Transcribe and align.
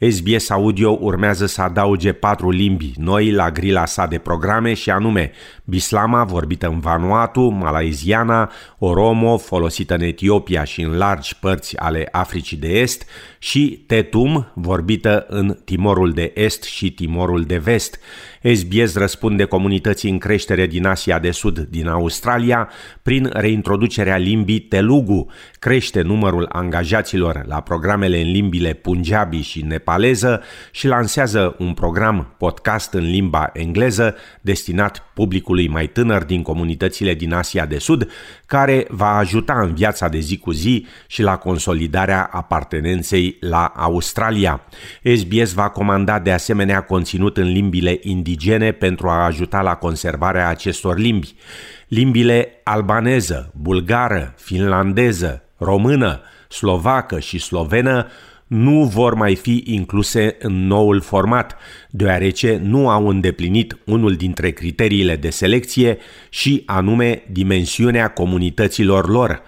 SBS 0.00 0.50
Audio 0.50 0.98
urmează 1.00 1.46
să 1.46 1.62
adauge 1.62 2.12
patru 2.12 2.50
limbi 2.50 2.92
noi 2.96 3.30
la 3.30 3.50
grila 3.50 3.86
sa 3.86 4.06
de 4.06 4.18
programe 4.18 4.74
și 4.74 4.90
anume 4.90 5.32
Bislama, 5.64 6.24
vorbită 6.24 6.66
în 6.66 6.80
Vanuatu, 6.80 7.40
Malaiziana, 7.40 8.50
Oromo, 8.78 9.36
folosită 9.36 9.94
în 9.94 10.00
Etiopia 10.00 10.64
și 10.64 10.82
în 10.82 10.96
largi 10.96 11.38
părți 11.38 11.76
ale 11.76 12.08
Africii 12.10 12.56
de 12.56 12.68
Est 12.68 13.04
și 13.38 13.84
Tetum, 13.86 14.50
vorbită 14.54 15.26
în 15.28 15.58
Timorul 15.64 16.12
de 16.12 16.32
Est 16.34 16.62
și 16.62 16.92
Timorul 16.92 17.42
de 17.42 17.56
Vest. 17.56 17.98
SBS 18.42 18.94
răspunde 18.94 19.44
comunității 19.44 20.10
în 20.10 20.18
creștere 20.18 20.66
din 20.66 20.86
Asia 20.86 21.18
de 21.18 21.30
Sud 21.30 21.58
din 21.58 21.88
Australia 21.88 22.68
prin 23.02 23.30
reintroducerea 23.32 24.16
limbii 24.16 24.60
Telugu. 24.60 25.26
Crește 25.58 26.02
numărul 26.02 26.48
angajaților 26.52 27.44
la 27.46 27.60
programele 27.60 28.20
în 28.20 28.30
limbile 28.30 28.72
Punjabi 28.72 29.40
și 29.40 29.62
nepaleză 29.62 30.42
și 30.70 30.86
lansează 30.86 31.54
un 31.58 31.74
program 31.74 32.34
podcast 32.38 32.92
în 32.92 33.10
limba 33.10 33.50
engleză 33.52 34.14
destinat 34.40 35.02
publicului 35.14 35.68
mai 35.68 35.86
tânăr 35.86 36.24
din 36.24 36.42
comunitățile 36.42 37.14
din 37.14 37.32
Asia 37.32 37.66
de 37.66 37.78
Sud, 37.78 38.10
care 38.46 38.86
va 38.88 39.16
ajuta 39.16 39.60
în 39.60 39.74
viața 39.74 40.08
de 40.08 40.18
zi 40.18 40.38
cu 40.38 40.50
zi 40.50 40.86
și 41.06 41.22
la 41.22 41.36
consolidarea 41.36 42.28
apartenenței 42.32 43.36
la 43.40 43.72
Australia. 43.76 44.60
SBS 45.16 45.52
va 45.52 45.68
comanda 45.68 46.18
de 46.18 46.32
asemenea 46.32 46.80
conținut 46.80 47.36
în 47.36 47.46
limbile 47.46 47.98
indigene 48.28 48.72
pentru 48.72 49.08
a 49.08 49.24
ajuta 49.24 49.60
la 49.60 49.74
conservarea 49.74 50.48
acestor 50.48 50.98
limbi. 50.98 51.34
Limbile 51.88 52.60
albaneză, 52.64 53.52
bulgară, 53.56 54.34
finlandeză, 54.36 55.42
română, 55.56 56.20
slovacă 56.48 57.18
și 57.18 57.38
slovenă 57.38 58.06
nu 58.46 58.84
vor 58.84 59.14
mai 59.14 59.34
fi 59.34 59.62
incluse 59.66 60.36
în 60.38 60.66
noul 60.66 61.00
format, 61.00 61.56
deoarece 61.90 62.60
nu 62.62 62.88
au 62.88 63.08
îndeplinit 63.08 63.78
unul 63.84 64.14
dintre 64.14 64.50
criteriile 64.50 65.16
de 65.16 65.30
selecție 65.30 65.98
și 66.28 66.62
anume 66.66 67.22
dimensiunea 67.30 68.08
comunităților 68.08 69.08
lor. 69.08 69.42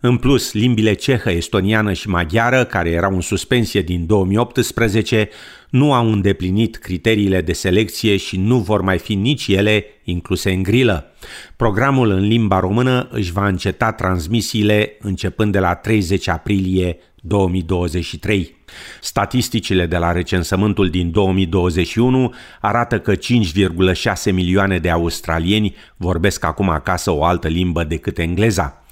În 0.00 0.16
plus, 0.16 0.52
limbile 0.52 0.92
cehă, 0.92 1.30
estoniană 1.30 1.92
și 1.92 2.08
maghiară, 2.08 2.64
care 2.64 2.90
erau 2.90 3.14
în 3.14 3.20
suspensie 3.20 3.82
din 3.82 4.06
2018, 4.06 5.28
nu 5.70 5.92
au 5.92 6.12
îndeplinit 6.12 6.76
criteriile 6.76 7.40
de 7.40 7.52
selecție 7.52 8.16
și 8.16 8.36
nu 8.36 8.58
vor 8.58 8.80
mai 8.80 8.98
fi 8.98 9.14
nici 9.14 9.46
ele 9.46 9.84
incluse 10.04 10.50
în 10.50 10.62
grilă. 10.62 11.12
Programul 11.56 12.10
în 12.10 12.26
limba 12.26 12.60
română 12.60 13.08
își 13.10 13.32
va 13.32 13.46
înceta 13.46 13.92
transmisiile 13.92 14.96
începând 15.00 15.52
de 15.52 15.58
la 15.58 15.74
30 15.74 16.28
aprilie 16.28 16.98
2023. 17.22 18.55
Statisticile 19.00 19.86
de 19.86 19.96
la 19.96 20.12
recensământul 20.12 20.90
din 20.90 21.10
2021 21.10 22.34
arată 22.60 23.00
că 23.00 23.14
5,6 23.14 24.32
milioane 24.32 24.78
de 24.78 24.90
australieni 24.90 25.76
vorbesc 25.96 26.44
acum 26.44 26.68
acasă 26.68 27.10
o 27.10 27.24
altă 27.24 27.48
limbă 27.48 27.84
decât 27.84 28.18
engleza. 28.18 28.82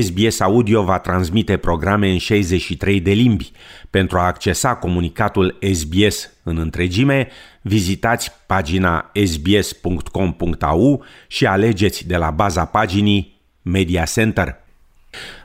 SBS 0.00 0.40
Audio 0.40 0.82
va 0.82 0.98
transmite 0.98 1.56
programe 1.56 2.10
în 2.10 2.18
63 2.18 3.00
de 3.00 3.12
limbi. 3.12 3.50
Pentru 3.90 4.18
a 4.18 4.26
accesa 4.26 4.74
comunicatul 4.74 5.58
SBS 5.72 6.30
în 6.42 6.58
întregime, 6.58 7.28
vizitați 7.62 8.32
pagina 8.46 9.12
sbs.com.au 9.24 11.04
și 11.26 11.46
alegeți 11.46 12.06
de 12.06 12.16
la 12.16 12.30
baza 12.30 12.64
paginii 12.64 13.40
Media 13.62 14.04
Center. 14.04 14.65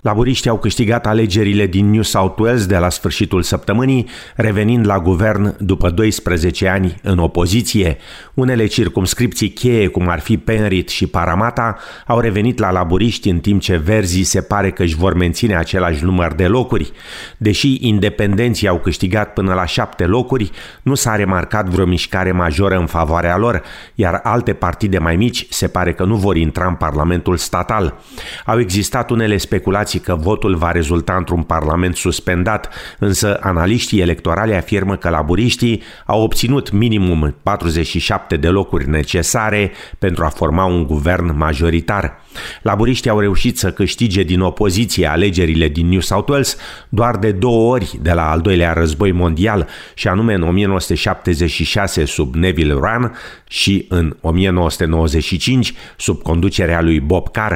Laburiștii 0.02 0.50
au 0.50 0.58
câștigat 0.58 1.08
alegerile 1.08 1.68
din 1.68 1.90
New 1.90 2.02
South 2.02 2.40
Wales 2.40 2.66
de 2.66 2.78
la 2.78 2.90
sfârșitul 2.90 3.42
săptămânii, 3.42 4.10
revenind 4.36 4.86
la 4.86 5.00
guvern 5.00 5.56
după 5.60 5.90
12 5.90 6.68
ani 6.68 6.96
în 7.04 7.18
opoziție. 7.18 7.98
Unele 8.34 8.66
circumscripții 8.66 9.50
cheie, 9.50 9.88
cum 9.88 10.10
ar 10.10 10.20
fi 10.20 10.38
Penrith 10.38 10.92
și 10.92 11.08
Paramata, 11.08 11.78
au 12.08 12.20
revenit 12.20 12.60
la 12.60 12.72
laburiști 12.72 13.30
în 13.30 13.40
timp 13.40 13.62
ce 13.62 13.78
verzii 13.78 14.24
se 14.24 14.42
pare 14.42 14.72
că 14.72 14.84
își 14.84 14.96
vor 14.96 15.14
menține 15.14 15.56
același 15.56 16.04
număr 16.04 16.34
de 16.34 16.48
locuri. 16.48 16.92
Deși 17.38 17.78
independenții 17.88 18.68
au 18.68 18.80
câștigat 18.80 19.34
până 19.34 19.54
la 19.54 19.66
șapte 19.66 20.06
locuri, 20.06 20.52
nu 20.82 20.96
s-a 20.96 21.16
remarcat 21.16 21.68
vreo 21.68 21.86
mișcare 21.86 22.32
majoră 22.32 22.78
în 22.78 22.86
favoarea 22.86 23.38
lor, 23.38 23.64
iar 23.96 24.20
alte 24.24 24.54
partide 24.54 24.98
mai 24.98 25.16
mici 25.16 25.46
se 25.50 25.68
pare 25.68 25.94
că 25.94 26.04
nu 26.04 26.16
vor 26.16 26.36
intra 26.36 26.68
în 26.68 26.76
Parlamentul 26.76 27.38
statal. 27.38 28.00
Au 28.46 28.60
existat 28.60 29.10
unele 29.10 29.38
speculații 29.38 29.60
informații 29.92 30.00
că 30.00 30.16
votul 30.16 30.56
va 30.56 30.72
rezulta 30.72 31.16
într-un 31.16 31.44
parlament 31.44 31.96
suspendat, 31.96 32.70
însă 33.00 33.40
analiștii 33.42 34.02
electorali 34.02 34.56
afirmă 34.56 34.96
că 34.96 35.10
laburiștii 35.10 35.82
au 36.06 36.22
obținut 36.22 36.72
minimum 36.72 37.36
47 37.44 38.38
de 38.38 38.48
locuri 38.48 38.90
necesare 38.90 39.72
pentru 40.00 40.24
a 40.24 40.28
forma 40.28 40.66
un 40.66 40.86
guvern 40.86 41.38
majoritar. 41.38 42.21
Laburiștii 42.62 43.10
au 43.10 43.20
reușit 43.20 43.58
să 43.58 43.72
câștige 43.72 44.24
din 44.24 44.42
opoziție 44.42 45.08
alegerile 45.08 45.68
din 45.68 45.88
New 45.90 46.00
South 46.00 46.30
Wales 46.30 46.58
doar 46.90 47.18
de 47.18 47.32
două 47.32 47.74
ori 47.74 48.00
de 48.02 48.12
la 48.12 48.32
al 48.32 48.42
doilea 48.42 48.74
război 48.74 49.12
mondial, 49.12 49.68
și 49.94 50.08
anume 50.08 50.34
în 50.34 50.44
1976 50.44 52.06
sub 52.06 52.36
Neville 52.36 52.74
Run 52.74 53.16
și 53.48 53.86
în 53.90 54.16
1995 54.22 55.74
sub 55.98 56.22
conducerea 56.22 56.82
lui 56.82 57.00
Bob 57.00 57.32
Carr. 57.32 57.56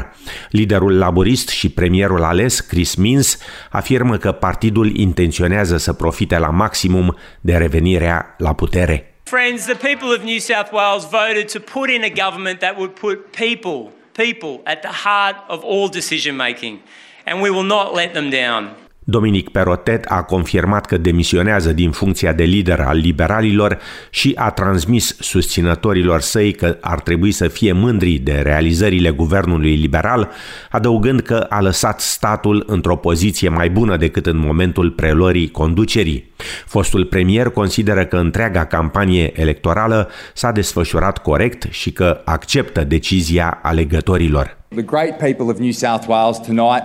Liderul 0.49 0.97
laborist 0.97 1.49
și 1.49 1.69
premierul 1.69 2.23
ales, 2.23 2.59
Chris 2.59 2.95
Minns, 2.95 3.37
afirmă 3.69 4.17
că 4.17 4.31
partidul 4.31 4.95
intenționează 4.97 5.77
să 5.77 5.93
profite 5.93 6.37
la 6.37 6.49
maximum 6.49 7.17
de 7.41 7.55
revenirea 7.57 8.35
la 8.37 8.53
putere. 8.53 9.09
Friends, 9.23 9.65
the 9.65 9.75
people 9.75 10.09
of 10.17 10.23
New 10.23 10.37
South 10.37 10.71
Wales 10.71 11.03
voted 11.09 11.51
to 11.51 11.59
put 11.59 11.89
in 11.89 12.03
a 12.03 12.25
government 12.25 12.59
that 12.59 12.75
would 12.77 12.93
put 12.99 13.31
people, 13.31 13.91
people 14.15 14.61
at 14.65 14.81
the 14.81 14.91
heart 14.91 15.35
of 15.47 15.63
all 15.63 15.87
decision 15.87 16.35
making, 16.37 16.81
and 17.25 17.41
we 17.41 17.49
will 17.49 17.63
not 17.63 17.93
let 17.93 18.13
them 18.13 18.29
down. 18.29 18.75
Dominic 19.07 19.49
Perotet 19.49 20.05
a 20.07 20.23
confirmat 20.23 20.85
că 20.85 20.97
demisionează 20.97 21.73
din 21.73 21.91
funcția 21.91 22.33
de 22.33 22.43
lider 22.43 22.79
al 22.79 22.97
liberalilor 22.97 23.77
și 24.09 24.31
a 24.35 24.51
transmis 24.51 25.15
susținătorilor 25.19 26.21
săi 26.21 26.53
că 26.53 26.77
ar 26.81 26.99
trebui 26.99 27.31
să 27.31 27.47
fie 27.47 27.71
mândri 27.71 28.17
de 28.17 28.33
realizările 28.43 29.09
guvernului 29.09 29.75
liberal, 29.75 30.31
adăugând 30.69 31.19
că 31.19 31.45
a 31.49 31.61
lăsat 31.61 32.01
statul 32.01 32.63
într-o 32.67 32.95
poziție 32.95 33.49
mai 33.49 33.69
bună 33.69 33.97
decât 33.97 34.25
în 34.25 34.37
momentul 34.37 34.91
preluării 34.91 35.51
conducerii. 35.51 36.31
Fostul 36.65 37.05
premier 37.05 37.49
consideră 37.49 38.05
că 38.05 38.17
întreaga 38.17 38.65
campanie 38.65 39.41
electorală 39.41 40.09
s-a 40.33 40.51
desfășurat 40.51 41.17
corect 41.17 41.67
și 41.69 41.91
că 41.91 42.21
acceptă 42.23 42.83
decizia 42.83 43.59
alegătorilor. 43.61 44.57
The 44.67 44.81
great 44.81 45.17
people 45.17 45.45
of 45.45 45.57
New 45.57 45.71
South 45.71 46.05
Wales 46.07 46.37
tonight 46.37 46.83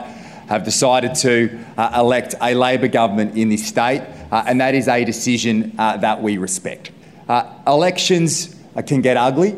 have 0.50 0.64
decided 0.64 1.14
to 1.14 1.58
uh, 1.78 1.92
elect 1.96 2.34
a 2.42 2.54
Labor 2.54 2.88
government 2.88 3.38
in 3.38 3.48
this 3.48 3.64
state, 3.64 4.02
uh, 4.32 4.42
and 4.48 4.60
that 4.60 4.74
is 4.74 4.88
a 4.88 5.04
decision 5.04 5.72
uh, 5.78 5.96
that 5.98 6.20
we 6.20 6.38
respect. 6.38 6.90
Uh, 7.28 7.48
elections 7.68 8.56
uh, 8.74 8.82
can 8.82 9.00
get 9.00 9.16
ugly, 9.16 9.56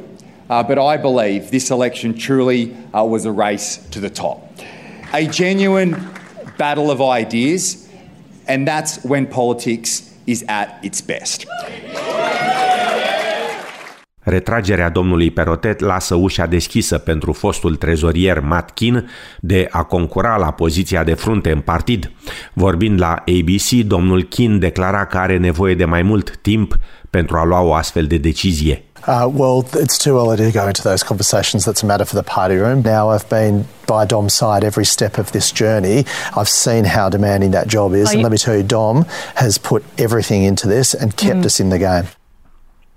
uh, 0.50 0.62
but 0.62 0.78
I 0.78 0.98
believe 0.98 1.50
this 1.50 1.70
election 1.70 2.12
truly 2.12 2.76
was 2.92 3.24
a 3.24 3.32
race 3.32 3.78
to 3.92 4.00
the 4.00 4.10
top. 4.10 4.46
A 5.14 5.26
genuine 5.26 5.92
battle 6.58 6.90
of 6.90 7.00
ideas, 7.00 7.88
and 8.46 8.68
that's 8.68 9.02
when 9.02 9.26
politics 9.26 10.14
is 10.26 10.44
at 10.46 10.78
its 10.84 11.00
best. 11.00 11.46
Retragerea 14.22 14.88
domnului 14.88 15.30
Perotet 15.30 15.80
lasă 15.80 16.14
ușa 16.14 16.46
deschisă 16.46 16.98
pentru 16.98 17.32
fostul 17.32 17.76
trezorier 17.76 18.40
Matt 18.40 18.70
Kin 18.70 19.10
de 19.40 19.68
a 19.70 19.82
concura 19.82 20.36
la 20.36 20.50
poziția 20.50 21.04
de 21.04 21.14
frunte 21.14 21.50
în 21.50 21.60
partid. 21.60 22.10
Vorbind 22.52 23.00
la 23.00 23.12
ABC, 23.14 23.70
domnul 23.86 24.22
Kin 24.22 24.58
declara 24.58 25.04
că 25.04 25.18
are 25.18 25.38
nevoie 25.38 25.74
de 25.74 25.84
mai 25.84 26.02
mult 26.02 26.36
timp 26.36 26.78
pentru 27.10 27.36
a 27.36 27.44
lua 27.44 27.60
o 27.60 27.74
astfel 27.74 28.06
de 28.06 28.16
decizie. 28.16 28.84
Uh, 29.06 29.26
well, 29.34 29.64
it's 29.80 29.98
too 29.98 30.16
early 30.16 30.36
to 30.36 30.58
go 30.58 30.66
into 30.66 30.82
those 30.82 31.02
conversations. 31.02 31.64
That's 31.64 31.82
a 31.82 31.86
matter 31.86 32.06
for 32.06 32.22
the 32.22 32.32
party 32.34 32.54
room. 32.54 32.82
Now, 32.82 33.10
I've 33.10 33.28
been 33.28 33.64
by 33.86 34.06
Dom's 34.06 34.34
side 34.34 34.64
every 34.64 34.84
step 34.84 35.18
of 35.18 35.30
this 35.30 35.50
journey. 35.50 36.04
I've 36.36 36.48
seen 36.48 36.84
how 36.84 37.08
demanding 37.08 37.50
that 37.52 37.66
job 37.66 37.94
is. 37.94 38.12
and 38.12 38.22
let 38.22 38.30
me 38.30 38.38
tell 38.38 38.56
you, 38.56 38.62
Dom 38.62 39.04
has 39.34 39.58
put 39.58 39.82
everything 39.96 40.44
into 40.44 40.68
this 40.68 40.94
and 40.94 41.16
kept 41.16 41.40
mm. 41.40 41.44
us 41.44 41.58
in 41.58 41.70
the 41.70 41.78
game. 41.78 42.06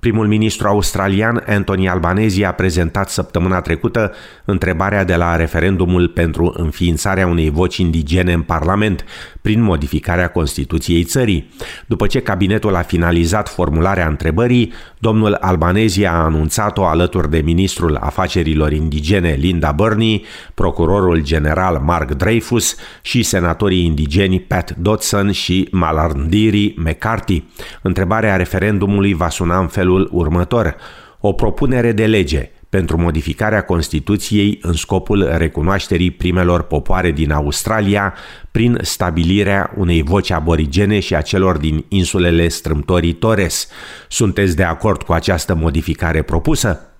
Primul 0.05 0.27
ministru 0.27 0.67
australian 0.67 1.43
Anthony 1.47 1.89
Albanese 1.89 2.45
a 2.45 2.51
prezentat 2.51 3.09
săptămâna 3.09 3.61
trecută 3.61 4.13
întrebarea 4.45 5.03
de 5.03 5.15
la 5.15 5.35
referendumul 5.35 6.07
pentru 6.07 6.53
înființarea 6.57 7.27
unei 7.27 7.49
voci 7.49 7.77
indigene 7.77 8.33
în 8.33 8.41
Parlament 8.41 9.05
prin 9.41 9.61
modificarea 9.61 10.27
Constituției 10.27 11.03
țării. 11.03 11.49
După 11.85 12.07
ce 12.07 12.19
cabinetul 12.19 12.75
a 12.75 12.81
finalizat 12.81 13.49
formularea 13.49 14.07
întrebării, 14.07 14.73
domnul 14.97 15.37
Albanese 15.39 16.07
a 16.07 16.13
anunțat-o 16.13 16.85
alături 16.85 17.29
de 17.29 17.41
ministrul 17.43 17.95
afacerilor 18.01 18.71
indigene 18.71 19.35
Linda 19.39 19.71
Burney, 19.71 20.25
procurorul 20.53 21.21
general 21.23 21.81
Mark 21.83 22.11
Dreyfus 22.11 22.75
și 23.01 23.23
senatorii 23.23 23.85
indigeni 23.85 24.39
Pat 24.39 24.75
Dodson 24.75 25.31
și 25.31 25.67
Malarndiri 25.71 26.73
McCarthy. 26.77 27.43
Întrebarea 27.81 28.35
referendumului 28.35 29.13
va 29.13 29.29
suna 29.29 29.59
în 29.59 29.67
felul 29.67 29.93
felul 29.95 30.09
următor. 30.11 30.75
O 31.19 31.33
propunere 31.33 31.91
de 31.91 32.05
lege 32.05 32.49
pentru 32.69 32.97
modificarea 32.97 33.63
Constituției 33.63 34.59
în 34.61 34.73
scopul 34.73 35.29
recunoașterii 35.37 36.11
primelor 36.11 36.61
popoare 36.61 37.11
din 37.11 37.31
Australia 37.31 38.13
prin 38.51 38.77
stabilirea 38.81 39.73
unei 39.77 40.01
voci 40.01 40.31
aborigene 40.31 40.99
și 40.99 41.15
a 41.15 41.21
celor 41.21 41.57
din 41.57 41.85
insulele 41.87 42.47
strâmtorii 42.47 43.13
Torres. 43.13 43.67
Sunteți 44.09 44.55
de 44.55 44.63
acord 44.63 45.03
cu 45.03 45.13
această 45.13 45.55
modificare 45.55 46.21
propusă? 46.21 46.94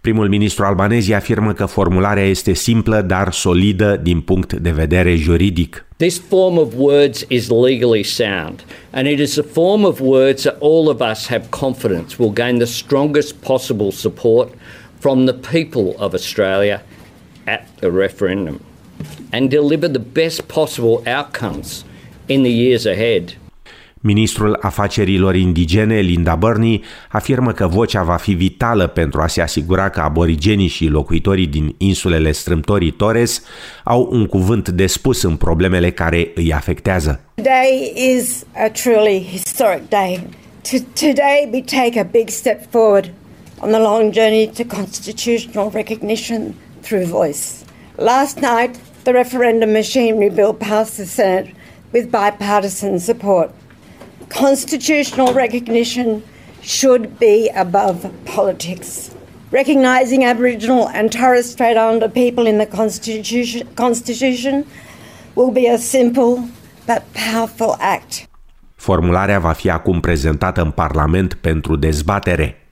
Primul 0.00 0.28
ministru 0.28 0.64
albanez 0.64 1.10
afirmă 1.10 1.52
că 1.52 1.66
formularea 1.66 2.24
este 2.24 2.52
simplă, 2.52 3.00
dar 3.00 3.32
solidă 3.32 4.00
din 4.02 4.20
punct 4.20 4.52
de 4.52 4.70
vedere 4.70 5.14
juridic. 5.14 5.86
This 5.96 6.22
form 6.28 6.56
of 6.56 6.72
words 6.76 7.24
is 7.28 7.48
legally 7.48 8.02
sound, 8.02 8.64
and 8.90 9.06
it 9.06 9.18
is 9.18 9.38
a 9.38 9.44
form 9.52 9.84
of 9.84 10.00
words 10.00 10.42
that 10.42 10.56
all 10.60 10.88
of 10.88 11.00
us 11.10 11.26
have 11.26 11.44
confidence 11.50 12.16
will 12.18 12.32
gain 12.32 12.56
the 12.56 12.66
strongest 12.66 13.34
possible 13.34 13.90
support 13.90 14.48
from 14.98 15.24
the 15.26 15.34
people 15.34 15.94
of 16.04 16.14
Australia 16.14 16.82
at 17.44 17.66
the 17.80 17.90
referendum 17.90 18.60
and 19.32 19.50
deliver 19.50 19.88
the 19.88 20.04
best 20.22 20.48
possible 20.48 21.02
outcomes 21.06 21.84
in 22.26 22.42
the 22.42 22.52
years 22.52 22.86
ahead. 22.86 23.47
Ministrul 24.00 24.58
Afacerilor 24.60 25.34
Indigene, 25.34 26.00
Linda 26.00 26.34
Burney, 26.34 26.82
afirmă 27.10 27.52
că 27.52 27.66
vocea 27.66 28.02
va 28.02 28.16
fi 28.16 28.32
vitală 28.32 28.86
pentru 28.86 29.20
a 29.20 29.26
se 29.26 29.40
asigura 29.40 29.88
că 29.88 30.00
aborigenii 30.00 30.68
și 30.68 30.86
locuitorii 30.86 31.46
din 31.46 31.74
insulele 31.78 32.32
strâmtorii 32.32 32.90
Torres 32.90 33.42
au 33.84 34.08
un 34.10 34.26
cuvânt 34.26 34.68
de 34.68 34.86
spus 34.86 35.22
în 35.22 35.36
problemele 35.36 35.90
care 35.90 36.30
îi 36.34 36.52
afectează. 36.52 37.20
Today 37.34 37.92
is 38.16 38.44
a 38.56 38.68
truly 38.68 39.26
historic 39.30 39.88
day. 39.88 40.26
Today 40.94 41.48
we 41.52 41.60
take 41.60 42.00
a 42.00 42.04
big 42.10 42.28
step 42.28 42.70
forward 42.70 43.12
on 43.60 43.70
the 43.70 43.80
long 43.80 44.12
journey 44.12 44.50
to 44.56 44.76
constitutional 44.76 45.70
recognition 45.72 46.54
through 46.82 47.06
voice. 47.06 47.64
Last 47.96 48.38
night, 48.38 48.76
the 49.02 49.12
referendum 49.12 49.72
machinery 49.72 50.30
bill 50.30 50.52
passed 50.52 50.96
the 50.96 51.06
Senate 51.06 51.54
with 51.92 52.10
bipartisan 52.10 52.98
support. 52.98 53.50
Constitutional 54.28 55.32
recognition 55.32 56.22
should 56.62 57.18
be 57.18 57.50
above 57.54 58.10
politics. 58.24 59.10
Recognising 59.50 60.24
Aboriginal 60.24 60.88
and 60.88 61.10
Torres 61.10 61.50
Strait 61.50 61.76
Islander 61.76 62.08
people 62.08 62.46
in 62.46 62.58
the 62.58 62.66
Constitution, 62.66 63.66
Constitution 63.74 64.64
will 65.34 65.50
be 65.50 65.66
a 65.66 65.78
simple 65.78 66.48
but 66.86 67.02
powerful 67.12 67.76
act. 67.78 68.28
Formularea 68.74 69.38
va 69.38 69.52
fi 69.52 69.70
acum 69.70 70.00
prezentată 70.00 70.62
în 70.62 70.70
Parlament 70.70 71.34
pentru 71.34 71.76
dezbatere. 71.76 72.67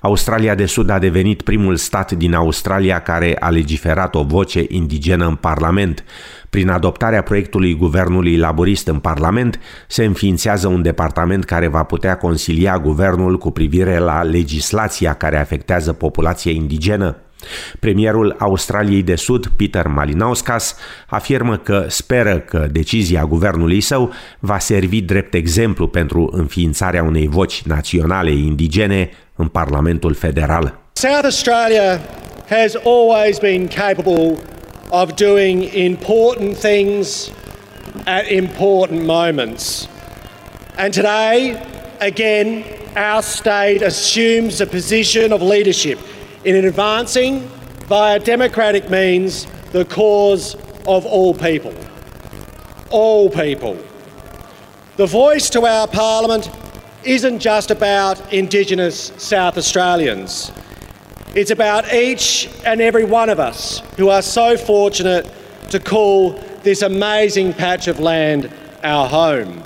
Australia 0.00 0.54
de 0.54 0.66
Sud 0.66 0.90
a 0.90 0.98
devenit 0.98 1.42
primul 1.42 1.76
stat 1.76 2.12
din 2.12 2.34
Australia 2.34 2.98
care 2.98 3.36
a 3.40 3.50
legiferat 3.50 4.14
o 4.14 4.22
voce 4.22 4.64
indigenă 4.68 5.26
în 5.26 5.34
Parlament. 5.34 6.04
Prin 6.50 6.68
adoptarea 6.68 7.22
proiectului 7.22 7.74
guvernului 7.74 8.36
laborist 8.36 8.86
în 8.86 8.98
Parlament, 8.98 9.60
se 9.88 10.04
înființează 10.04 10.68
un 10.68 10.82
departament 10.82 11.44
care 11.44 11.66
va 11.66 11.82
putea 11.82 12.16
consilia 12.16 12.78
guvernul 12.78 13.38
cu 13.38 13.50
privire 13.50 13.98
la 13.98 14.22
legislația 14.22 15.14
care 15.14 15.38
afectează 15.38 15.92
populația 15.92 16.52
indigenă. 16.52 17.16
Premierul 17.80 18.36
Australiei 18.38 19.02
de 19.02 19.14
Sud, 19.14 19.46
Peter 19.46 19.86
Malinauskas, 19.86 20.76
afirmă 21.06 21.56
că 21.56 21.84
speră 21.88 22.38
că 22.38 22.68
decizia 22.70 23.24
guvernului 23.24 23.80
său 23.80 24.12
va 24.38 24.58
servi 24.58 25.00
drept 25.00 25.34
exemplu 25.34 25.86
pentru 25.86 26.30
înființarea 26.32 27.02
unei 27.02 27.28
voci 27.28 27.62
naționale 27.62 28.30
indigene 28.30 29.10
în 29.36 29.48
Parlamentul 29.48 30.14
Federal. 30.14 30.78
South 30.92 31.24
Australia 31.24 32.00
has 32.48 32.74
always 32.84 33.38
been 33.38 33.68
capable 33.68 34.36
of 34.90 35.14
doing 35.14 35.74
important 35.74 36.56
things 36.56 37.30
at 38.04 38.30
important 38.30 39.04
moments. 39.04 39.88
And 40.76 40.92
today, 40.94 41.56
again, 42.00 42.64
our 42.96 43.22
state 43.22 43.82
assumes 43.82 44.60
a 44.60 44.66
position 44.66 45.32
of 45.32 45.42
leadership 45.42 45.98
in 46.44 46.54
advancing, 46.54 47.42
via 47.88 48.18
democratic 48.18 48.88
means, 48.88 49.46
the 49.72 49.84
cause 49.84 50.56
of 50.86 51.04
all 51.06 51.34
people. 51.34 51.74
All 52.90 53.28
people. 53.28 53.76
The 54.96 55.06
voice 55.06 55.50
to 55.50 55.66
our 55.66 55.88
Parliament 55.88 56.50
isn't 57.06 57.38
just 57.38 57.70
about 57.70 58.32
Indigenous 58.32 59.12
South 59.16 59.56
Australians. 59.56 60.50
It's 61.34 61.50
about 61.50 61.92
each 61.92 62.48
and 62.64 62.80
every 62.80 63.04
one 63.04 63.30
of 63.30 63.38
us 63.38 63.80
who 63.96 64.08
are 64.08 64.22
so 64.22 64.56
fortunate 64.56 65.30
to 65.70 65.78
call 65.78 66.32
this 66.62 66.82
amazing 66.82 67.52
patch 67.52 67.86
of 67.88 68.00
land 68.00 68.50
our 68.82 69.08
home. 69.08 69.65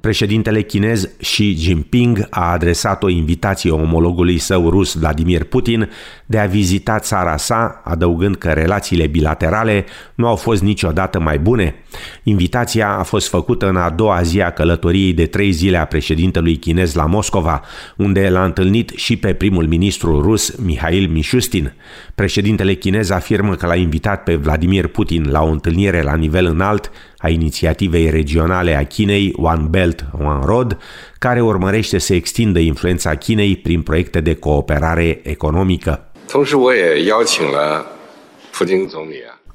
Președintele 0.00 0.62
chinez 0.62 1.08
Xi 1.20 1.54
Jinping 1.58 2.26
a 2.30 2.52
adresat 2.52 3.02
o 3.02 3.08
invitație 3.08 3.70
omologului 3.70 4.38
său 4.38 4.70
rus 4.70 4.94
Vladimir 4.94 5.44
Putin 5.44 5.90
de 6.26 6.38
a 6.38 6.46
vizita 6.46 6.98
țara 6.98 7.36
sa, 7.36 7.80
adăugând 7.84 8.36
că 8.36 8.48
relațiile 8.48 9.06
bilaterale 9.06 9.84
nu 10.14 10.26
au 10.26 10.36
fost 10.36 10.62
niciodată 10.62 11.20
mai 11.20 11.38
bune. 11.38 11.74
Invitația 12.22 12.88
a 12.98 13.02
fost 13.02 13.28
făcută 13.28 13.68
în 13.68 13.76
a 13.76 13.90
doua 13.90 14.22
zi 14.22 14.40
a 14.40 14.50
călătoriei 14.50 15.12
de 15.12 15.26
trei 15.26 15.50
zile 15.50 15.76
a 15.76 15.84
președintelui 15.84 16.56
chinez 16.56 16.94
la 16.94 17.06
Moscova, 17.06 17.62
unde 17.96 18.28
l-a 18.28 18.44
întâlnit 18.44 18.92
și 18.94 19.16
pe 19.16 19.32
primul 19.32 19.66
ministru 19.66 20.20
rus 20.20 20.56
Mihail 20.56 21.08
Mishustin. 21.08 21.72
Președintele 22.14 22.74
chinez 22.74 23.10
afirmă 23.10 23.54
că 23.54 23.66
l-a 23.66 23.76
invitat 23.76 24.22
pe 24.22 24.34
Vladimir 24.34 24.86
Putin 24.86 25.28
la 25.30 25.42
o 25.42 25.50
întâlnire 25.50 26.02
la 26.02 26.14
nivel 26.14 26.46
înalt 26.46 26.90
a 27.18 27.28
inițiativei 27.28 28.10
regionale 28.10 28.74
a 28.74 28.86
Chinei 28.86 29.34
One 29.36 29.66
Belt, 29.70 30.04
One 30.18 30.44
Road, 30.44 30.78
care 31.18 31.40
urmărește 31.40 31.98
să 31.98 32.14
extindă 32.14 32.58
influența 32.58 33.14
Chinei 33.14 33.56
prin 33.56 33.82
proiecte 33.82 34.20
de 34.20 34.34
cooperare 34.34 35.20
economică. 35.22 36.10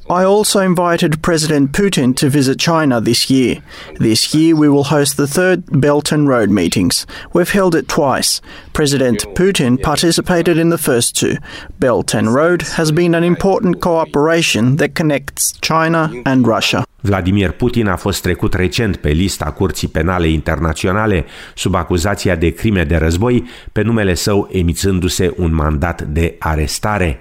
I 0.09 0.23
also 0.23 0.59
invited 0.59 1.15
President 1.21 1.71
Putin 1.71 2.13
to 2.13 2.27
visit 2.27 2.57
China 2.57 2.99
this 2.99 3.29
year. 3.29 3.61
This 3.99 4.33
year, 4.33 4.53
we 4.53 4.67
will 4.67 4.83
host 4.83 5.15
the 5.15 5.27
third 5.27 5.63
Belt 5.79 6.11
and 6.11 6.27
Road 6.27 6.49
meetings. 6.49 7.05
We've 7.31 7.53
held 7.53 7.73
it 7.73 7.87
twice. 7.87 8.41
President 8.71 9.25
Putin 9.33 9.77
participated 9.77 10.57
in 10.57 10.69
the 10.69 10.77
first 10.77 11.15
two. 11.15 11.35
Belt 11.79 12.13
and 12.13 12.27
Road 12.33 12.61
has 12.75 12.91
been 12.91 13.15
an 13.15 13.23
important 13.23 13.79
cooperation 13.79 14.75
that 14.75 14.93
connects 14.93 15.53
China 15.61 16.11
and 16.25 16.45
Russia. 16.45 16.83
Vladimir 17.05 17.51
Putin 17.51 17.87
a 17.87 17.95
fost 17.95 18.21
trecut 18.21 18.53
recent 18.53 18.95
pe 18.95 19.09
lista 19.09 19.45
Curții 19.45 19.87
Penale 19.87 20.27
Internaționale 20.27 21.25
sub 21.55 21.75
acuzația 21.75 22.35
de 22.35 22.49
crime 22.49 22.83
de 22.83 22.95
război, 22.95 23.43
pe 23.71 23.81
numele 23.81 24.13
său 24.13 24.49
emițându-se 24.51 25.33
un 25.37 25.53
mandat 25.53 26.01
de 26.01 26.35
arestare. 26.39 27.19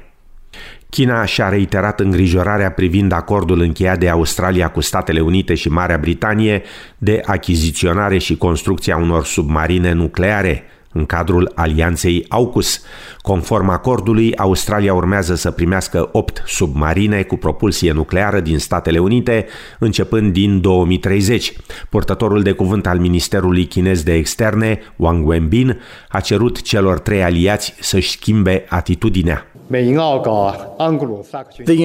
China 0.90 1.24
și-a 1.24 1.48
reiterat 1.48 2.00
îngrijorarea 2.00 2.70
privind 2.70 3.12
acordul 3.12 3.60
încheiat 3.60 3.98
de 3.98 4.08
Australia 4.08 4.68
cu 4.68 4.80
Statele 4.80 5.20
Unite 5.20 5.54
și 5.54 5.68
Marea 5.68 5.98
Britanie 5.98 6.62
de 6.98 7.22
achiziționare 7.24 8.18
și 8.18 8.36
construcția 8.36 8.96
unor 8.96 9.24
submarine 9.24 9.92
nucleare 9.92 10.64
în 10.92 11.06
cadrul 11.06 11.52
alianței 11.54 12.24
AUKUS. 12.28 12.82
Conform 13.20 13.68
acordului, 13.68 14.36
Australia 14.36 14.94
urmează 14.94 15.34
să 15.34 15.50
primească 15.50 16.08
8 16.12 16.42
submarine 16.46 17.22
cu 17.22 17.36
propulsie 17.36 17.92
nucleară 17.92 18.40
din 18.40 18.58
Statele 18.58 18.98
Unite, 18.98 19.46
începând 19.78 20.32
din 20.32 20.60
2030. 20.60 21.52
Purtătorul 21.88 22.42
de 22.42 22.52
cuvânt 22.52 22.86
al 22.86 22.98
Ministerului 22.98 23.64
Chinez 23.64 24.02
de 24.02 24.12
Externe, 24.12 24.80
Wang 24.96 25.26
Wenbin, 25.26 25.80
a 26.08 26.20
cerut 26.20 26.62
celor 26.62 26.98
trei 26.98 27.22
aliați 27.22 27.74
să-și 27.80 28.10
schimbe 28.10 28.64
atitudinea. 28.68 29.51
The 29.72 29.80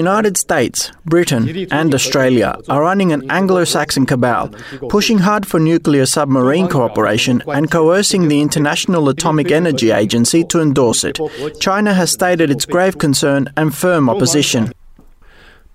United 0.03 0.38
States, 0.38 0.91
Britain, 1.06 1.67
and 1.72 1.96
Australia 1.96 2.60
are 2.67 2.82
running 2.82 3.13
an 3.13 3.32
Anglo 3.32 3.63
Saxon 3.63 4.06
cabal, 4.06 4.50
pushing 4.89 5.20
hard 5.20 5.48
for 5.48 5.60
nuclear 5.60 6.06
submarine 6.06 6.67
cooperation 6.67 7.41
and 7.48 7.72
coercing 7.72 8.27
the 8.27 8.41
International 8.41 9.08
Atomic 9.10 9.51
Energy 9.51 9.91
Agency 9.91 10.44
to 10.46 10.62
endorse 10.62 11.03
it. 11.03 11.20
China 11.62 11.94
has 11.94 12.12
stated 12.12 12.51
its 12.51 12.65
grave 12.65 12.98
concern 12.98 13.48
and 13.56 13.74
firm 13.74 14.10
opposition. 14.10 14.72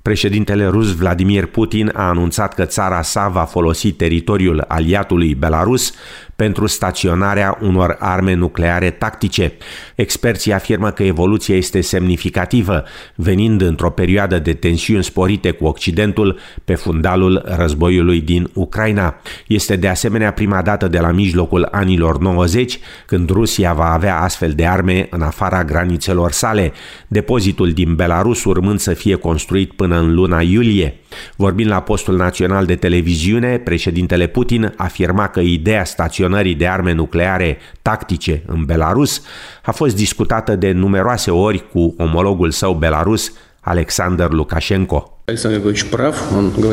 Președintele 0.02 0.66
rus 0.66 0.94
Vladimir 0.94 1.46
Putin 1.46 1.90
a 1.94 2.08
anunțat 2.08 2.54
că 2.54 2.64
țara 2.64 3.02
sa 3.02 3.28
va 3.28 3.44
folosi 3.44 3.92
teritoriul 3.92 4.64
aliatului 4.68 5.34
Belarus 5.34 5.92
pentru 6.36 6.66
staționarea 6.66 7.58
unor 7.60 7.96
arme 7.98 8.34
nucleare 8.34 8.90
tactice. 8.90 9.52
Experții 9.94 10.52
afirmă 10.52 10.90
că 10.90 11.02
evoluția 11.02 11.56
este 11.56 11.80
semnificativă, 11.80 12.84
venind 13.14 13.60
într-o 13.60 13.90
perioadă 13.90 14.38
de 14.38 14.52
tensiuni 14.52 15.04
sporite 15.04 15.50
cu 15.50 15.64
Occidentul 15.64 16.38
pe 16.64 16.74
fundalul 16.74 17.42
războiului 17.44 18.20
din 18.20 18.50
Ucraina. 18.54 19.14
Este 19.46 19.76
de 19.76 19.88
asemenea 19.88 20.32
prima 20.32 20.62
dată 20.62 20.88
de 20.88 20.98
la 20.98 21.10
mijlocul 21.10 21.68
anilor 21.70 22.18
90 22.18 22.78
când 23.06 23.30
Rusia 23.30 23.72
va 23.72 23.92
avea 23.92 24.20
astfel 24.20 24.52
de 24.52 24.66
arme 24.66 25.06
în 25.10 25.22
afara 25.22 25.64
granițelor 25.64 26.32
sale, 26.32 26.72
depozitul 27.08 27.72
din 27.72 27.94
Belarus 27.94 28.44
urmând 28.44 28.78
să 28.78 28.92
fie 28.94 29.14
construit 29.14 29.72
până 29.72 29.91
în 29.96 30.14
luna 30.14 30.40
iulie. 30.40 30.94
Vorbind 31.36 31.70
la 31.70 31.80
postul 31.80 32.16
național 32.16 32.66
de 32.66 32.74
televiziune, 32.74 33.58
președintele 33.58 34.26
Putin 34.26 34.74
afirma 34.76 35.28
că 35.28 35.40
ideea 35.40 35.84
staționării 35.84 36.54
de 36.54 36.68
arme 36.68 36.92
nucleare 36.92 37.58
tactice 37.82 38.42
în 38.46 38.64
Belarus 38.64 39.22
a 39.62 39.72
fost 39.72 39.96
discutată 39.96 40.56
de 40.56 40.72
numeroase 40.72 41.30
ori 41.30 41.68
cu 41.68 41.94
omologul 41.98 42.50
său 42.50 42.74
belarus, 42.74 43.32
Alexander 43.60 44.30
Lukashenko. 44.30 45.11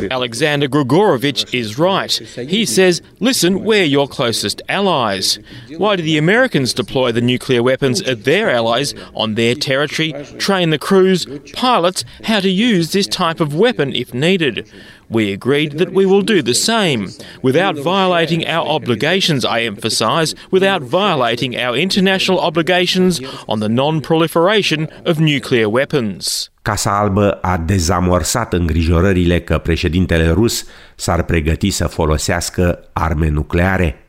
Alexander 0.10 0.68
Grigorovich 0.68 1.54
is 1.54 1.78
right. 1.78 2.12
He 2.12 2.66
says, 2.66 3.00
listen, 3.20 3.64
we're 3.64 3.84
your 3.84 4.08
closest 4.08 4.64
allies. 4.68 5.38
Why 5.78 5.96
do 5.96 6.02
the 6.02 6.18
Americans 6.18 6.74
deploy 6.74 7.12
the 7.12 7.22
nuclear 7.22 7.62
weapons 7.62 8.02
at 8.02 8.24
their 8.24 8.50
allies 8.50 8.96
on 9.14 9.36
their 9.36 9.54
territory, 9.54 10.14
train 10.40 10.72
the 10.72 10.80
crews, 10.80 11.28
pilots 11.54 12.04
how 12.24 12.40
to 12.40 12.50
use 12.50 12.92
this 12.92 13.06
type 13.06 13.40
of 13.40 13.54
weapon 13.54 13.94
if 13.94 14.16
needed? 14.16 14.68
We 15.10 15.32
agreed 15.32 15.74
that 15.74 15.94
we 15.94 16.08
will 16.08 16.24
do 16.24 16.42
the 16.42 16.56
same, 16.56 17.10
without 17.44 17.76
violating 17.78 18.48
our 18.48 18.68
obligations, 18.68 19.46
I 19.46 19.62
emphasise, 19.62 20.34
without 20.50 20.82
violating 20.82 21.56
our 21.56 21.76
international 21.76 22.40
obligations 22.40 23.22
on 23.48 23.60
the 23.60 23.70
non 23.70 24.02
proliferation 24.02 24.86
of 25.06 25.20
nuclear 25.20 25.70
weapons. 25.70 26.50
Casa 26.70 26.98
Albă 26.98 27.32
a 27.32 27.58
dezamorsat 27.58 28.54
îngrijorările 28.54 29.42
că 29.42 29.58
președintele 29.58 30.30
rus 30.30 30.66
s-ar 30.96 31.24
pregăti 31.24 31.70
să 31.70 31.88
folosească 31.88 32.80
arme 32.94 33.30
nucleare. 33.30 34.09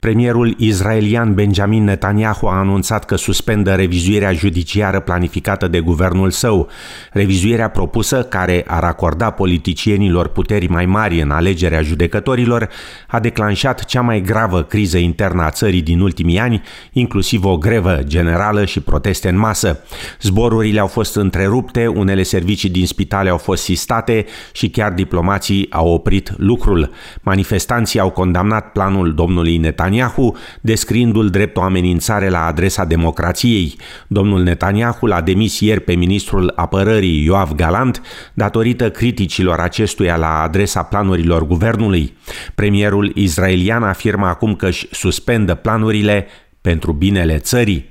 Premierul 0.00 0.54
israelian 0.58 1.34
Benjamin 1.34 1.84
Netanyahu 1.84 2.46
a 2.46 2.58
anunțat 2.58 3.04
că 3.04 3.16
suspendă 3.16 3.74
revizuirea 3.74 4.32
judiciară 4.32 5.00
planificată 5.00 5.68
de 5.68 5.80
guvernul 5.80 6.30
său. 6.30 6.68
Revizuirea 7.12 7.68
propusă, 7.68 8.22
care 8.22 8.64
ar 8.66 8.84
acorda 8.84 9.30
politicienilor 9.30 10.28
puteri 10.28 10.68
mai 10.68 10.86
mari 10.86 11.20
în 11.20 11.30
alegerea 11.30 11.82
judecătorilor, 11.82 12.68
a 13.08 13.20
declanșat 13.20 13.84
cea 13.84 14.00
mai 14.00 14.20
gravă 14.20 14.62
criză 14.62 14.98
internă 14.98 15.42
a 15.42 15.50
țării 15.50 15.82
din 15.82 16.00
ultimii 16.00 16.38
ani, 16.38 16.62
inclusiv 16.92 17.44
o 17.44 17.58
grevă 17.58 17.98
generală 18.02 18.64
și 18.64 18.80
proteste 18.80 19.28
în 19.28 19.38
masă. 19.38 19.84
Zborurile 20.20 20.80
au 20.80 20.86
fost 20.86 21.16
întrerupte, 21.16 21.86
unele 21.86 22.22
servicii 22.22 22.70
din 22.70 22.86
spitale 22.86 23.30
au 23.30 23.38
fost 23.38 23.62
sistate 23.62 24.24
și 24.52 24.70
chiar 24.70 24.92
diplomații 24.92 25.66
au 25.70 25.88
oprit 25.88 26.32
lucrul. 26.36 26.90
Manifestanții 27.22 28.00
au 28.00 28.10
condamnat 28.10 28.72
planul 28.72 29.14
domnului 29.14 29.56
Netanyahu 29.56 29.88
Netanyahu, 29.90 30.36
descriindu-l 30.60 31.28
drept 31.30 31.56
o 31.56 31.62
amenințare 31.62 32.28
la 32.28 32.46
adresa 32.46 32.84
democrației. 32.84 33.76
Domnul 34.06 34.42
Netanyahu 34.42 35.06
l-a 35.06 35.20
demis 35.20 35.60
ieri 35.60 35.80
pe 35.80 35.94
ministrul 35.94 36.52
apărării 36.54 37.24
Ioav 37.24 37.54
Galant 37.54 38.02
datorită 38.34 38.90
criticilor 38.90 39.58
acestuia 39.58 40.16
la 40.16 40.40
adresa 40.40 40.82
planurilor 40.82 41.46
guvernului. 41.46 42.16
Premierul 42.54 43.12
israelian 43.14 43.82
afirmă 43.82 44.26
acum 44.26 44.54
că 44.54 44.66
își 44.66 44.86
suspendă 44.90 45.54
planurile 45.54 46.26
pentru 46.60 46.92
binele 46.92 47.38
țării. 47.38 47.88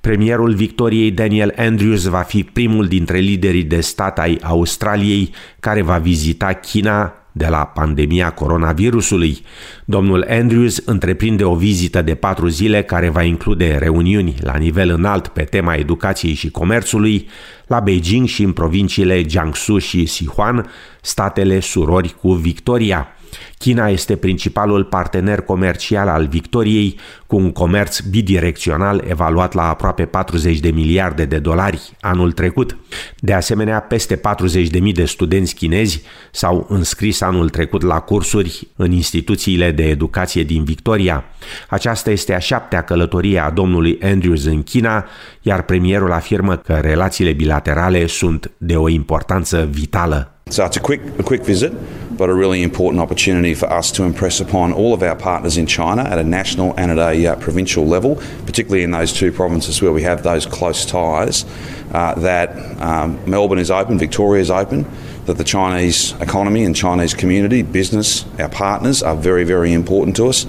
Premierul 0.00 0.54
Victoriei 0.54 1.10
Daniel 1.10 1.54
Andrews 1.56 2.04
va 2.04 2.20
fi 2.20 2.44
primul 2.44 2.86
dintre 2.86 3.18
liderii 3.18 3.62
de 3.62 3.80
stat 3.80 4.18
ai 4.18 4.38
Australiei 4.42 5.30
care 5.60 5.82
va 5.82 5.98
vizita 5.98 6.52
China 6.52 7.23
de 7.36 7.46
la 7.48 7.64
pandemia 7.64 8.30
coronavirusului. 8.30 9.38
Domnul 9.84 10.26
Andrews 10.28 10.76
întreprinde 10.84 11.44
o 11.44 11.54
vizită 11.54 12.02
de 12.02 12.14
patru 12.14 12.48
zile 12.48 12.82
care 12.82 13.08
va 13.08 13.22
include 13.22 13.76
reuniuni 13.76 14.34
la 14.40 14.56
nivel 14.56 14.90
înalt 14.90 15.28
pe 15.28 15.42
tema 15.42 15.74
educației 15.74 16.34
și 16.34 16.50
comerțului 16.50 17.28
la 17.66 17.80
Beijing 17.80 18.26
și 18.26 18.42
în 18.42 18.52
provinciile 18.52 19.22
Jiangsu 19.28 19.78
și 19.78 20.06
Sichuan, 20.06 20.70
statele 21.00 21.60
surori 21.60 22.14
cu 22.20 22.32
Victoria. 22.32 23.13
China 23.58 23.88
este 23.88 24.16
principalul 24.16 24.84
partener 24.84 25.40
comercial 25.40 26.08
al 26.08 26.26
Victoriei, 26.26 26.98
cu 27.26 27.36
un 27.36 27.52
comerț 27.52 28.00
bidirecțional 28.00 29.04
evaluat 29.08 29.52
la 29.52 29.68
aproape 29.68 30.04
40 30.04 30.58
de 30.58 30.70
miliarde 30.70 31.24
de 31.24 31.38
dolari 31.38 31.96
anul 32.00 32.32
trecut. 32.32 32.76
De 33.18 33.32
asemenea, 33.32 33.80
peste 33.80 34.16
40.000 34.16 34.92
de 34.92 35.04
studenți 35.04 35.54
chinezi 35.54 36.02
s-au 36.30 36.66
înscris 36.68 37.20
anul 37.20 37.48
trecut 37.48 37.82
la 37.82 38.00
cursuri 38.00 38.68
în 38.76 38.92
instituțiile 38.92 39.70
de 39.70 39.88
educație 39.88 40.42
din 40.42 40.64
Victoria. 40.64 41.24
Aceasta 41.68 42.10
este 42.10 42.34
a 42.34 42.38
șaptea 42.38 42.82
călătorie 42.82 43.38
a 43.38 43.50
domnului 43.50 43.98
Andrews 44.02 44.44
în 44.44 44.62
China, 44.62 45.06
iar 45.42 45.62
premierul 45.62 46.12
afirmă 46.12 46.56
că 46.56 46.72
relațiile 46.72 47.32
bilaterale 47.32 48.06
sunt 48.06 48.50
de 48.58 48.76
o 48.76 48.88
importanță 48.88 49.68
vitală. 49.70 50.28
So 50.48 50.62
it's 50.62 50.76
a 50.76 50.80
quick, 50.80 51.02
a 51.18 51.22
quick 51.22 51.44
visit, 51.44 51.72
but 52.16 52.30
a 52.30 52.34
really 52.34 52.62
important 52.62 53.00
opportunity 53.00 53.54
for 53.54 53.70
us 53.72 53.90
to 53.92 54.04
impress 54.04 54.40
upon 54.40 54.72
all 54.72 54.94
of 54.94 55.02
our 55.02 55.16
partners 55.16 55.56
in 55.56 55.66
China 55.66 56.02
at 56.02 56.18
a 56.18 56.24
national 56.24 56.74
and 56.78 56.90
at 56.90 56.98
a 56.98 57.26
uh, 57.26 57.36
provincial 57.36 57.86
level, 57.86 58.16
particularly 58.46 58.82
in 58.82 58.90
those 58.90 59.12
two 59.12 59.32
provinces 59.32 59.82
where 59.82 59.92
we 59.92 60.02
have 60.02 60.22
those 60.22 60.46
close 60.46 60.86
ties, 60.86 61.44
uh, 61.92 62.14
that 62.16 62.80
um, 62.80 63.18
Melbourne 63.28 63.58
is 63.58 63.70
open, 63.70 63.98
Victoria 63.98 64.42
is 64.42 64.50
open, 64.50 64.86
that 65.26 65.38
the 65.38 65.44
Chinese 65.44 66.12
economy 66.20 66.64
and 66.64 66.76
Chinese 66.76 67.14
community, 67.14 67.62
business, 67.62 68.24
our 68.38 68.48
partners 68.48 69.02
are 69.02 69.16
very, 69.16 69.44
very 69.44 69.72
important 69.72 70.16
to 70.16 70.26
us 70.26 70.46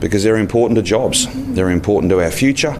because 0.00 0.22
they're 0.22 0.36
important 0.36 0.76
to 0.76 0.82
jobs, 0.82 1.26
they're 1.54 1.70
important 1.70 2.10
to 2.10 2.22
our 2.22 2.30
future. 2.30 2.78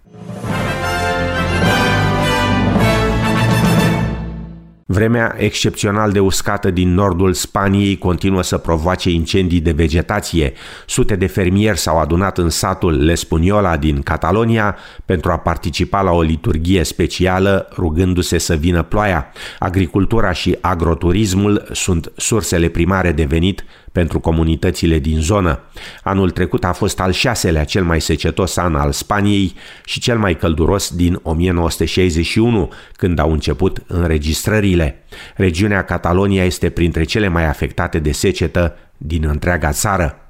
Vremea 4.91 5.35
excepțional 5.39 6.13
de 6.13 6.21
uscată 6.21 6.71
din 6.71 6.95
nordul 6.95 7.33
Spaniei 7.33 7.99
continuă 7.99 8.43
să 8.43 8.59
provoace 8.59 9.11
incendii 9.11 9.61
de 9.61 9.71
vegetație. 9.71 10.53
Sute 10.87 11.17
de 11.17 11.27
fermieri 11.27 11.79
s-au 11.79 11.99
adunat 11.99 12.39
în 12.39 12.51
satul 12.51 13.11
L'Espuniola 13.11 13.79
din 13.79 14.03
Catalonia 14.03 14.77
pentru 15.05 15.31
a 15.31 15.37
participa 15.37 16.01
la 16.01 16.11
o 16.11 16.23
liturghie 16.23 16.83
specială 16.83 17.69
rugându-se 17.77 18.39
să 18.39 18.55
vină 18.55 18.83
ploaia. 18.83 19.33
Agricultura 19.59 20.33
și 20.33 20.57
agroturismul 20.61 21.69
sunt 21.73 22.13
sursele 22.17 22.69
primare 22.69 23.13
de 23.13 23.25
venit 23.25 23.65
pentru 23.93 24.21
comunitățile 24.21 24.99
din 24.99 25.21
zonă. 25.21 25.61
Anul 26.03 26.31
trecut 26.31 26.65
a 26.65 26.73
fost 26.73 27.01
al 27.01 27.13
șaselea 27.13 27.65
cel 27.65 27.85
mai 27.85 28.01
secetos 28.01 28.57
an 28.57 28.75
al 28.75 28.93
Spaniei 28.93 29.55
și 29.85 30.01
cel 30.01 30.19
mai 30.19 30.37
călduros 30.37 30.91
din 30.95 31.21
1961, 31.23 32.73
când 32.97 33.19
au 33.19 33.33
început 33.33 33.83
înregistrările. 33.87 35.03
Regiunea 35.37 35.85
Catalonia 35.85 36.45
este 36.45 36.71
printre 36.71 37.05
cele 37.05 37.29
mai 37.29 37.47
afectate 37.47 37.99
de 37.99 38.13
secetă 38.13 38.77
din 38.97 39.25
întreaga 39.25 39.73
țară. 39.73 40.28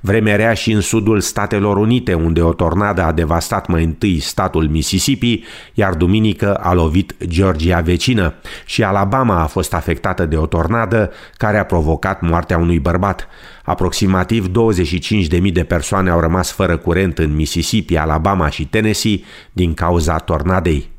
Vreme 0.00 0.36
rea 0.36 0.54
și 0.54 0.72
în 0.72 0.80
sudul 0.80 1.20
Statelor 1.20 1.76
Unite, 1.76 2.14
unde 2.14 2.42
o 2.42 2.52
tornadă 2.52 3.02
a 3.02 3.12
devastat 3.12 3.66
mai 3.66 3.84
întâi 3.84 4.20
statul 4.20 4.68
Mississippi, 4.68 5.42
iar 5.74 5.94
duminică 5.94 6.54
a 6.54 6.72
lovit 6.72 7.14
Georgia 7.24 7.80
vecină 7.80 8.34
și 8.64 8.82
Alabama 8.82 9.40
a 9.42 9.46
fost 9.46 9.74
afectată 9.74 10.26
de 10.26 10.36
o 10.36 10.46
tornadă 10.46 11.12
care 11.36 11.58
a 11.58 11.64
provocat 11.64 12.20
moartea 12.20 12.58
unui 12.58 12.78
bărbat. 12.78 13.28
Aproximativ 13.64 14.46
25.000 14.48 15.52
de 15.52 15.64
persoane 15.64 16.10
au 16.10 16.20
rămas 16.20 16.52
fără 16.52 16.76
curent 16.76 17.18
în 17.18 17.34
Mississippi, 17.34 17.96
Alabama 17.96 18.48
și 18.48 18.66
Tennessee 18.66 19.20
din 19.52 19.74
cauza 19.74 20.18
tornadei. 20.18 20.95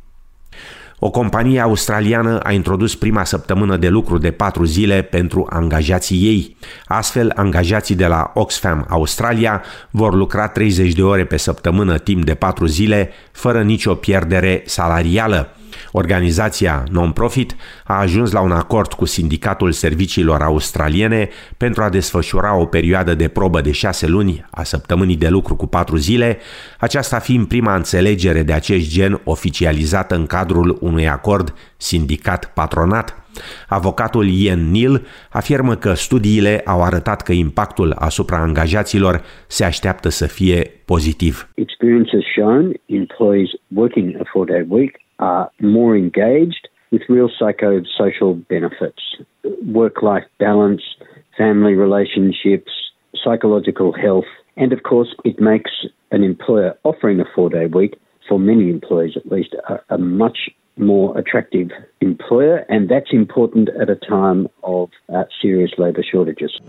O 0.99 1.09
companie 1.09 1.59
australiană 1.59 2.39
a 2.39 2.51
introdus 2.51 2.95
prima 2.95 3.23
săptămână 3.23 3.77
de 3.77 3.87
lucru 3.87 4.17
de 4.17 4.31
patru 4.31 4.63
zile 4.63 5.01
pentru 5.01 5.47
angajații 5.49 6.17
ei. 6.17 6.57
Astfel, 6.85 7.31
angajații 7.35 7.95
de 7.95 8.05
la 8.05 8.31
Oxfam 8.33 8.85
Australia 8.89 9.63
vor 9.89 10.13
lucra 10.13 10.47
30 10.47 10.93
de 10.93 11.03
ore 11.03 11.25
pe 11.25 11.37
săptămână 11.37 11.97
timp 11.97 12.25
de 12.25 12.33
patru 12.33 12.65
zile, 12.65 13.11
fără 13.31 13.61
nicio 13.61 13.95
pierdere 13.95 14.63
salarială. 14.65 15.56
Organizația 15.91 16.83
non-profit 16.91 17.55
a 17.85 17.99
ajuns 17.99 18.31
la 18.31 18.41
un 18.41 18.51
acord 18.51 18.93
cu 18.93 19.05
Sindicatul 19.05 19.71
Serviciilor 19.71 20.41
Australiene 20.41 21.29
pentru 21.57 21.83
a 21.83 21.89
desfășura 21.89 22.55
o 22.55 22.65
perioadă 22.65 23.15
de 23.15 23.27
probă 23.27 23.61
de 23.61 23.71
șase 23.71 24.07
luni 24.07 24.45
a 24.51 24.63
săptămânii 24.63 25.17
de 25.17 25.27
lucru 25.27 25.55
cu 25.55 25.67
patru 25.67 25.95
zile, 25.95 26.37
aceasta 26.79 27.19
fiind 27.19 27.47
prima 27.47 27.75
înțelegere 27.75 28.43
de 28.43 28.53
acest 28.53 28.89
gen 28.89 29.21
oficializată 29.23 30.15
în 30.15 30.25
cadrul 30.25 30.77
unui 30.81 31.07
acord 31.07 31.53
sindicat-patronat. 31.77 33.15
Avocatul 33.67 34.27
Ian 34.27 34.71
Neal 34.71 35.01
afirmă 35.29 35.75
că 35.75 35.93
studiile 35.93 36.61
au 36.65 36.83
arătat 36.83 37.21
că 37.21 37.31
impactul 37.31 37.91
asupra 37.91 38.37
angajaților 38.37 39.21
se 39.47 39.65
așteaptă 39.65 40.09
să 40.09 40.25
fie 40.27 40.71
pozitiv. 40.85 41.49
Experience 41.55 42.09
has 42.15 42.25
shown 42.35 42.73
employees 42.85 43.49
working 43.67 44.15
a 44.19 44.23
four-day 44.31 44.65
week 44.69 44.91
are 45.19 45.51
more 45.59 45.95
engaged 45.95 46.67
with 46.91 47.01
real 47.09 47.29
psychosocial 47.29 48.47
benefits, 48.47 49.01
work-life 49.65 50.23
balance, 50.39 50.81
family 51.37 51.73
relationships, 51.73 52.71
psychological 53.23 53.93
health, 53.93 54.25
and 54.55 54.71
of 54.73 54.83
course 54.83 55.13
it 55.25 55.39
makes 55.39 55.71
an 56.11 56.23
employer 56.23 56.77
offering 56.83 57.19
a 57.19 57.25
four-day 57.35 57.65
week 57.65 57.99
for 58.27 58.39
many 58.39 58.69
employees 58.69 59.13
at 59.15 59.31
least 59.31 59.55
a, 59.69 59.95
a 59.95 59.97
much 59.97 60.49
more 60.77 61.17
attractive 61.17 61.69
employer, 62.01 62.57
and 62.69 62.89
that's 62.89 63.11
important 63.11 63.69
at 63.81 63.89
a 63.89 63.95
time 63.95 64.47
of 64.63 64.89
uh, 65.13 65.23
serious 65.41 65.71
labour 65.77 66.03
shortages. 66.09 66.59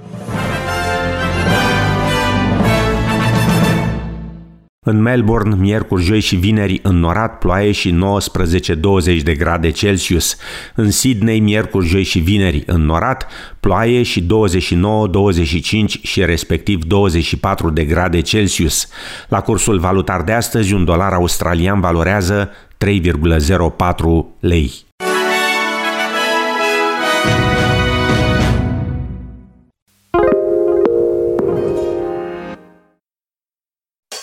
În 4.91 5.03
Melbourne, 5.03 5.55
miercuri, 5.55 6.03
joi 6.03 6.21
și 6.21 6.37
vineri, 6.37 6.81
înnorat, 6.83 7.39
ploaie 7.39 7.73
și 7.73 7.99
19-20 9.19 9.23
de 9.23 9.35
grade 9.35 9.71
Celsius. 9.71 10.37
În 10.75 10.91
Sydney, 10.91 11.41
miercuri, 11.41 11.87
joi 11.87 12.03
și 12.03 12.19
vineri, 12.19 12.63
înnorat, 12.67 13.27
ploaie 13.61 14.03
și 14.03 14.27
29-25 14.27 14.27
și 16.03 16.25
respectiv 16.25 16.85
24 16.85 17.71
de 17.71 17.85
grade 17.85 18.21
Celsius. 18.21 18.89
La 19.29 19.41
cursul 19.41 19.79
valutar 19.79 20.23
de 20.23 20.33
astăzi, 20.33 20.75
un 20.75 20.85
dolar 20.85 21.13
australian 21.13 21.81
valorează 21.81 22.51
3,04 22.77 24.39
lei. 24.41 24.88